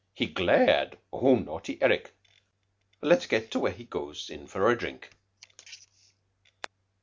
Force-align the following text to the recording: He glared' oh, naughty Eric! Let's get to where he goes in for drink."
He 0.15 0.25
glared' 0.25 0.97
oh, 1.13 1.35
naughty 1.35 1.77
Eric! 1.79 2.15
Let's 3.03 3.27
get 3.27 3.51
to 3.51 3.59
where 3.59 3.71
he 3.71 3.83
goes 3.83 4.31
in 4.31 4.47
for 4.47 4.73
drink." 4.73 5.11